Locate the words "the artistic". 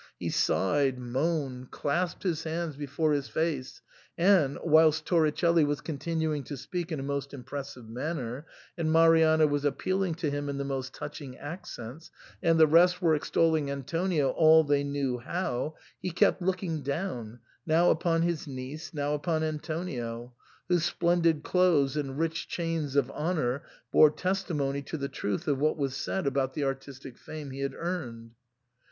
26.55-27.19